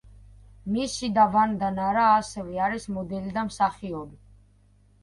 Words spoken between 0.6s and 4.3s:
მისი და ვანდა ნარა, ასევე არის მოდელი და მსახიობი.